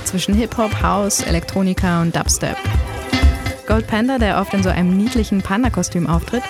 Zwischen 0.05 0.35
Hip-Hop, 0.35 0.81
House, 0.81 1.23
Elektronika 1.23 2.03
und 2.03 2.15
Dubstep. 2.15 2.57
Gold 3.67 3.89
Panda, 3.89 4.19
der 4.19 4.41
oft 4.41 4.55
in 4.55 4.63
so 4.63 4.69
einem 4.69 4.97
niedlichen 4.97 5.43
Panda-Kostüm 5.43 6.07
auftritt, 6.07 6.43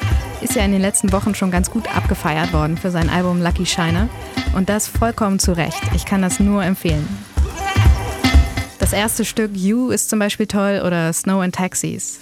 ist 0.43 0.55
ja 0.55 0.65
in 0.65 0.73
den 0.73 0.83
letzten 0.83 1.13
Wochen 1.13 1.35
schon 1.35 1.51
ganz 1.51 1.71
gut 1.71 1.95
abgefeiert 1.97 2.53
worden 2.53 2.77
für 2.77 2.91
sein 2.91 3.09
Album 3.09 3.41
Lucky 3.41 3.65
Shiner. 3.65 4.09
Und 4.55 4.69
das 4.69 4.87
vollkommen 4.87 5.39
zu 5.39 5.53
Recht. 5.53 5.81
Ich 5.95 6.05
kann 6.05 6.21
das 6.21 6.41
nur 6.41 6.63
empfehlen. 6.63 7.32
Das 8.93 9.01
erste 9.01 9.25
Stück 9.25 9.53
You 9.55 9.89
ist 9.89 10.11
zum 10.11 10.19
Beispiel 10.19 10.47
toll 10.47 10.83
oder 10.85 11.11
Snow 11.15 11.41
and 11.41 11.55
Taxis. 11.55 12.21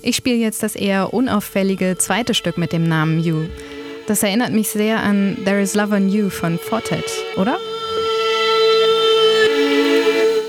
Ich 0.00 0.14
spiele 0.14 0.36
jetzt 0.36 0.62
das 0.62 0.76
eher 0.76 1.12
unauffällige 1.12 1.96
zweite 1.98 2.34
Stück 2.34 2.56
mit 2.56 2.72
dem 2.72 2.84
Namen 2.84 3.18
You. 3.18 3.48
Das 4.06 4.22
erinnert 4.22 4.52
mich 4.52 4.68
sehr 4.68 5.00
an 5.00 5.36
There 5.44 5.60
is 5.60 5.74
Love 5.74 5.96
on 5.96 6.08
You 6.08 6.30
von 6.30 6.56
Fortet, 6.56 7.04
oder? 7.36 7.58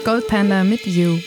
Gold 0.06 0.28
Panda 0.28 0.64
mit 0.64 0.86
You. 0.86 1.18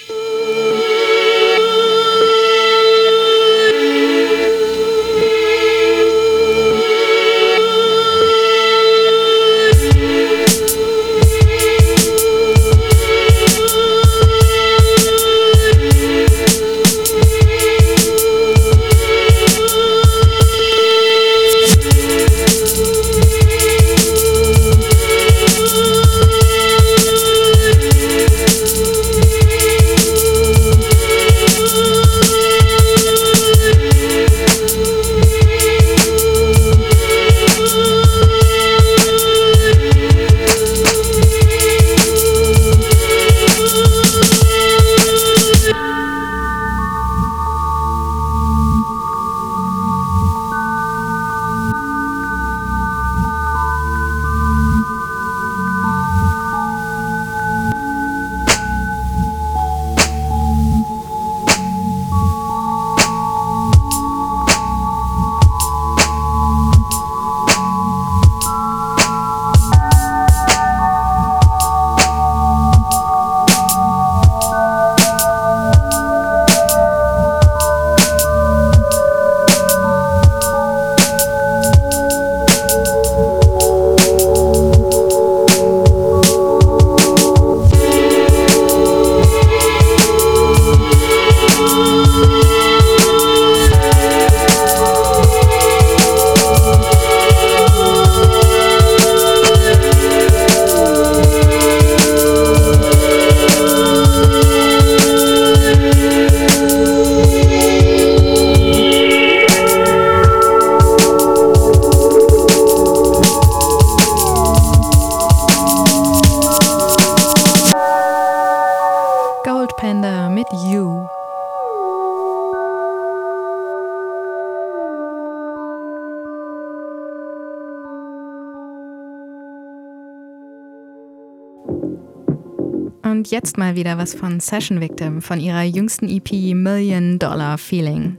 Und 133.25 133.31
jetzt 133.31 133.57
mal 133.57 133.75
wieder 133.75 133.97
was 133.97 134.13
von 134.13 134.39
Session 134.39 134.83
Victim, 134.83 135.23
von 135.23 135.41
ihrer 135.41 135.63
jüngsten 135.63 136.11
EP 136.11 136.55
Million 136.55 137.19
Dollar 137.19 137.57
Feeling. 137.57 138.19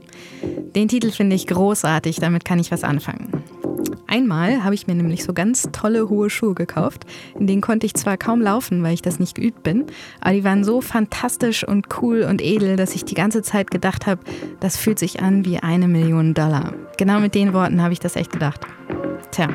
Den 0.74 0.88
Titel 0.88 1.12
finde 1.12 1.36
ich 1.36 1.46
großartig, 1.46 2.16
damit 2.16 2.44
kann 2.44 2.58
ich 2.58 2.72
was 2.72 2.82
anfangen. 2.82 3.44
Einmal 4.08 4.64
habe 4.64 4.74
ich 4.74 4.88
mir 4.88 4.96
nämlich 4.96 5.22
so 5.22 5.32
ganz 5.32 5.68
tolle 5.70 6.08
hohe 6.08 6.28
Schuhe 6.28 6.54
gekauft. 6.54 7.06
In 7.38 7.46
denen 7.46 7.60
konnte 7.60 7.86
ich 7.86 7.94
zwar 7.94 8.16
kaum 8.16 8.42
laufen, 8.42 8.82
weil 8.82 8.94
ich 8.94 9.02
das 9.02 9.20
nicht 9.20 9.36
geübt 9.36 9.62
bin, 9.62 9.84
aber 10.20 10.32
die 10.32 10.42
waren 10.42 10.64
so 10.64 10.80
fantastisch 10.80 11.62
und 11.62 11.86
cool 12.02 12.22
und 12.28 12.42
edel, 12.42 12.74
dass 12.74 12.96
ich 12.96 13.04
die 13.04 13.14
ganze 13.14 13.42
Zeit 13.42 13.70
gedacht 13.70 14.08
habe, 14.08 14.22
das 14.58 14.76
fühlt 14.76 14.98
sich 14.98 15.22
an 15.22 15.44
wie 15.44 15.58
eine 15.58 15.86
Million 15.86 16.34
Dollar. 16.34 16.74
Genau 16.98 17.20
mit 17.20 17.36
den 17.36 17.52
Worten 17.52 17.80
habe 17.80 17.92
ich 17.92 18.00
das 18.00 18.16
echt 18.16 18.32
gedacht. 18.32 18.62
Tja. 19.30 19.50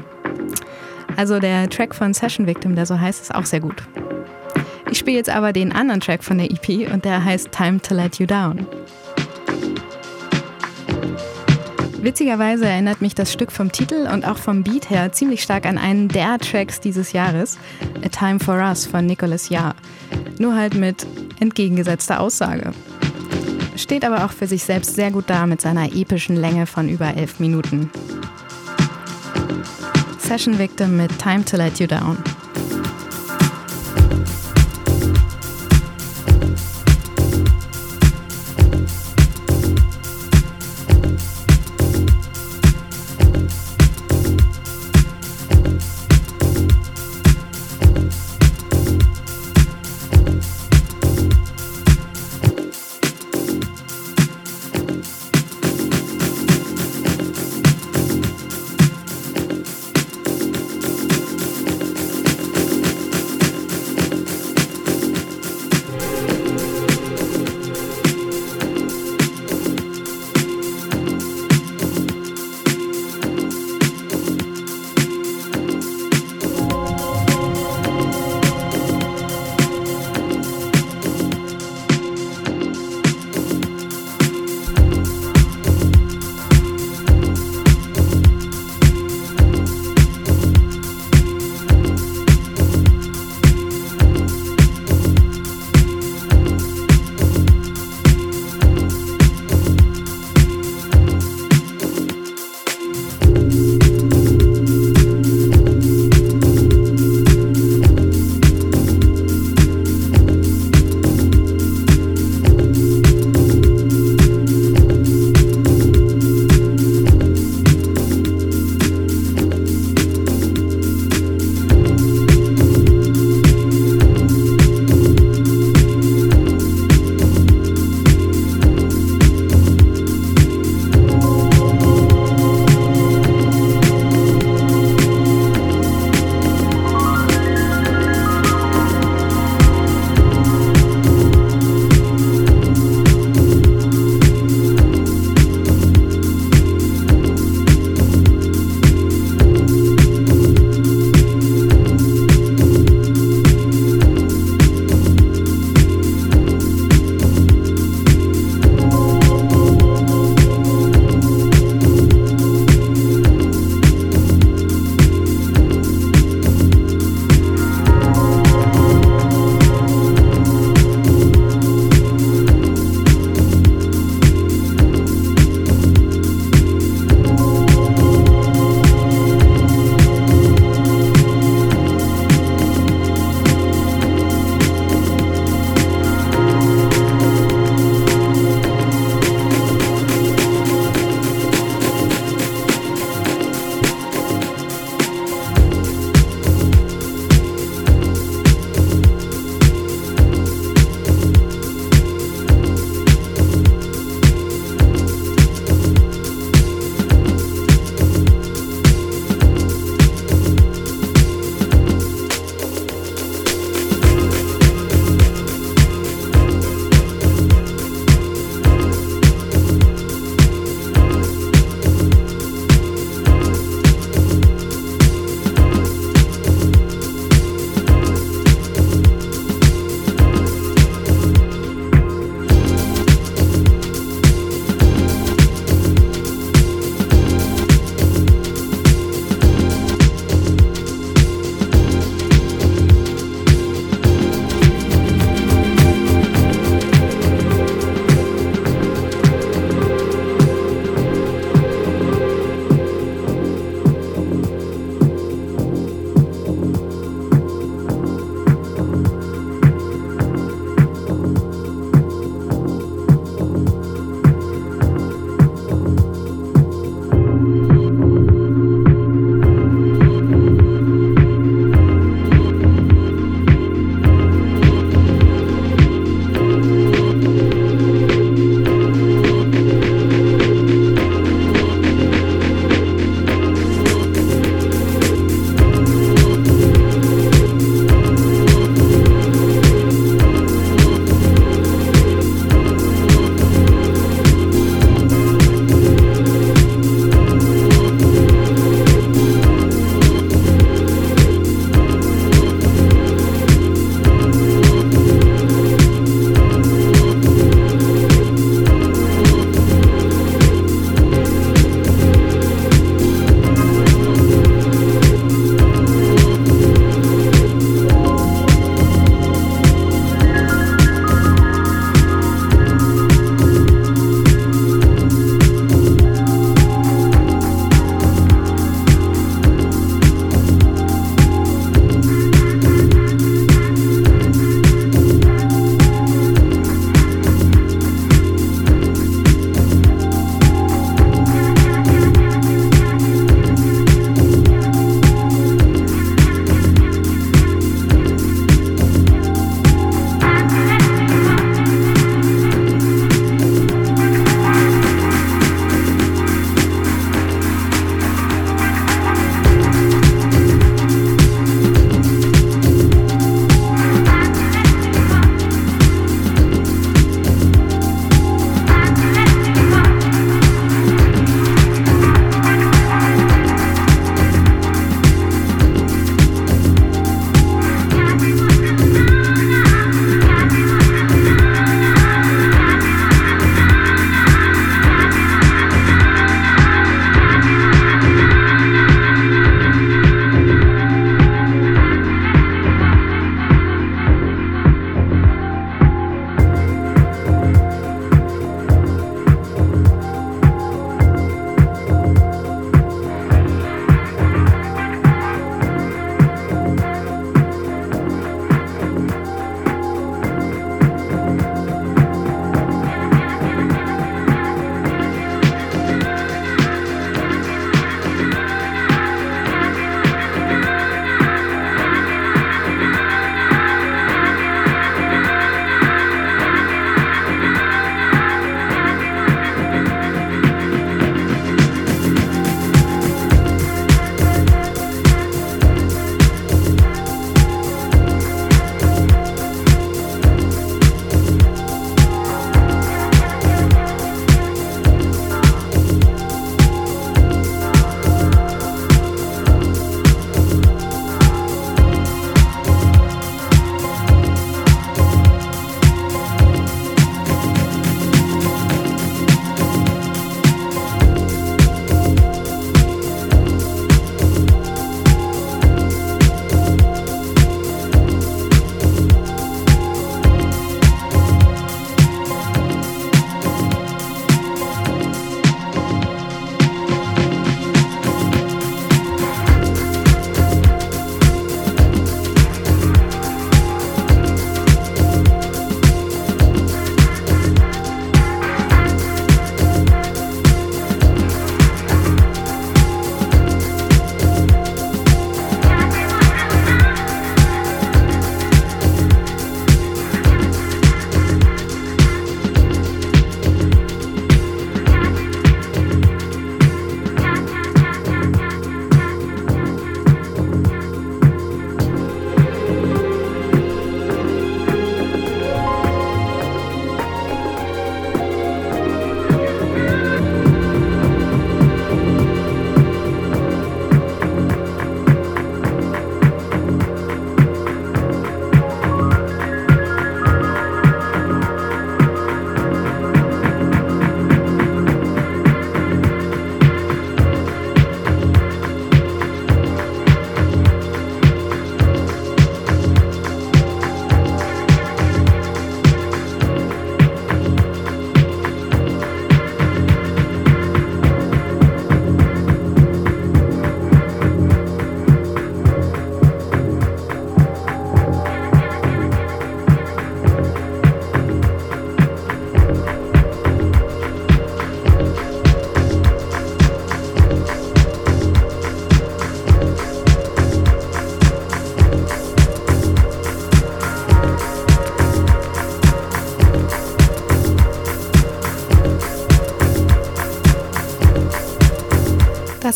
Also 1.18 1.39
der 1.39 1.70
Track 1.70 1.93
von 1.93 2.14
Session 2.14 2.47
Victim, 2.47 2.74
der 2.76 2.86
so 2.86 2.97
heißt, 2.97 3.22
ist 3.22 3.36
auch 3.36 3.45
sehr 3.45 3.60
gut. 3.60 3.84
Ich 4.92 5.00
spiele 5.00 5.16
jetzt 5.18 5.30
aber 5.30 5.54
den 5.54 5.72
anderen 5.72 6.02
Track 6.02 6.22
von 6.22 6.38
der 6.38 6.52
EP 6.52 6.92
und 6.94 7.06
der 7.06 7.24
heißt 7.24 7.50
Time 7.52 7.82
to 7.82 7.96
Let 7.96 8.20
You 8.20 8.26
Down. 8.26 8.68
Witzigerweise 12.02 12.66
erinnert 12.66 13.02
mich 13.02 13.16
das 13.16 13.32
Stück 13.32 13.54
vom 13.54 13.72
Titel 13.72 14.10
und 14.12 14.26
auch 14.28 14.38
vom 14.38 14.64
Beat 14.64 14.89
her 14.89 15.14
ziemlich 15.14 15.44
stark 15.44 15.66
an 15.66 15.78
einen 15.78 16.10
der 16.10 16.39
Tracks 16.39 16.82
dieses 16.82 17.14
Jahres, 17.14 17.58
A 18.04 18.10
Time 18.10 18.39
for 18.39 18.56
Us 18.56 18.86
von 18.86 19.06
Nicholas 19.06 19.48
Jahr. 19.48 19.76
Nur 20.39 20.56
halt 20.56 20.74
mit 20.74 21.08
entgegengesetzter 21.39 22.20
Aussage. 22.20 22.74
Steht 23.78 24.04
aber 24.04 24.26
auch 24.26 24.32
für 24.32 24.48
sich 24.48 24.64
selbst 24.64 24.96
sehr 24.96 25.12
gut 25.12 25.26
da 25.28 25.46
mit 25.46 25.62
seiner 25.62 25.96
epischen 25.96 26.36
Länge 26.36 26.66
von 26.66 26.89
über 26.89 27.16
elf 27.16 27.39
Minuten. 27.39 27.89
Session 30.20 30.60
Victim 30.60 30.98
mit 30.98 31.18
Time 31.18 31.46
to 31.46 31.56
Let 31.56 31.80
You 31.80 31.88
Down. 31.88 32.18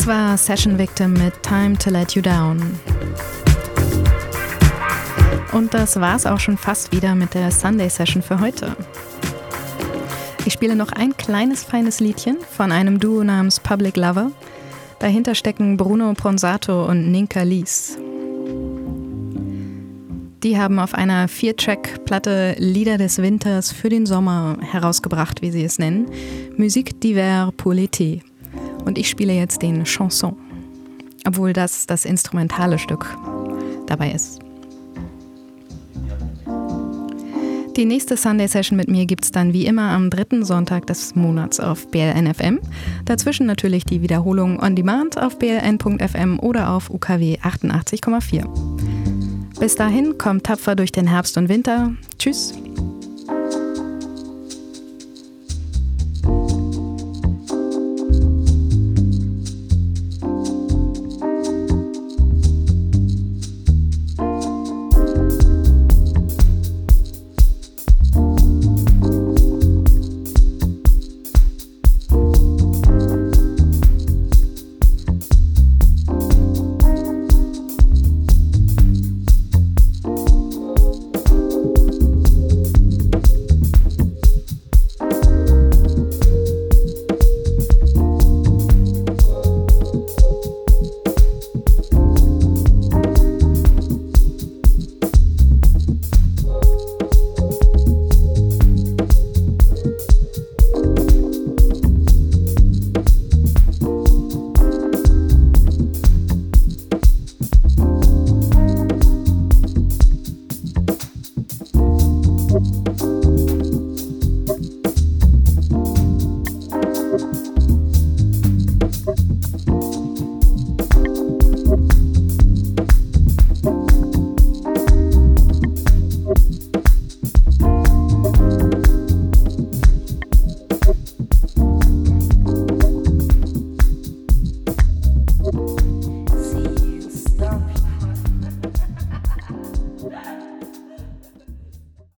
Das 0.06 0.14
war 0.16 0.38
Session 0.38 0.78
Victim 0.78 1.14
mit 1.14 1.34
Time 1.42 1.76
to 1.80 1.90
Let 1.90 2.12
You 2.12 2.22
Down. 2.22 2.62
Und 5.52 5.74
das 5.74 6.00
war's 6.00 6.28
auch 6.28 6.40
schon 6.40 6.60
fast 6.60 6.92
wieder 6.92 7.16
mit 7.16 7.34
der 7.34 7.50
Sunday 7.50 7.90
Session 7.90 8.22
für 8.22 8.40
heute. 8.40 8.76
Ich 10.46 10.54
spiele 10.54 10.76
noch 10.76 10.92
ein 10.92 11.18
kleines 11.18 11.64
feines 11.64 12.02
Liedchen 12.02 12.38
von 12.52 12.72
einem 12.72 13.00
Duo 13.00 13.24
namens 13.24 13.60
Public 13.60 13.98
Lover. 13.98 14.32
Dahinter 15.00 15.34
stecken 15.34 15.76
Bruno 15.76 16.14
Pronsato 16.14 16.86
und 16.86 17.12
Ninka 17.12 17.42
Lies. 17.42 17.98
Die 20.44 20.60
haben 20.60 20.78
auf 20.78 20.94
einer 20.94 21.28
Vier-Track-Platte 21.28 22.58
Lieder 22.60 23.00
des 23.00 23.18
Winters 23.18 23.72
für 23.72 23.90
den 23.90 24.06
Sommer 24.06 24.58
herausgebracht, 24.62 25.42
wie 25.42 25.50
sie 25.50 25.64
es 25.64 25.80
nennen. 25.80 26.06
Musique 26.58 27.02
d'hiver 27.02 27.52
pour 27.54 27.74
l'été. 27.74 28.22
Und 28.86 28.98
ich 28.98 29.10
spiele 29.10 29.34
jetzt 29.34 29.62
den 29.62 29.84
Chanson. 29.84 30.36
Obwohl 31.28 31.54
das 31.54 31.88
das 31.88 32.06
instrumentale 32.06 32.80
Stück 32.80 33.06
dabei 33.88 34.12
ist. 34.12 34.40
Die 37.76 37.84
nächste 37.84 38.16
Sunday 38.16 38.48
Session 38.48 38.78
mit 38.78 38.88
mir 38.88 39.06
gibt 39.06 39.26
es 39.26 39.32
dann 39.32 39.52
wie 39.52 39.66
immer 39.66 39.90
am 39.90 40.10
dritten 40.10 40.46
Sonntag 40.46 40.88
des 40.88 41.14
Monats 41.14 41.60
auf 41.60 41.92
BLNFM. 41.92 42.62
Dazwischen 43.04 43.46
natürlich 43.48 43.84
die 43.84 44.02
Wiederholung 44.02 44.64
on 44.64 44.78
demand 44.78 45.22
auf 45.22 45.38
bln.fm 45.38 46.40
oder 46.40 46.70
auf 46.70 46.90
UKW 46.90 47.38
88,4. 47.40 48.46
Bis 49.60 49.76
dahin 49.76 50.18
kommt 50.18 50.46
tapfer 50.46 50.78
durch 50.78 50.94
den 50.94 51.08
Herbst 51.08 51.38
und 51.38 51.50
Winter. 51.50 51.92
Tschüss. 52.18 52.54